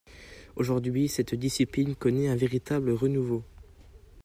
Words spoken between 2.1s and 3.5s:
un véritable renouveau.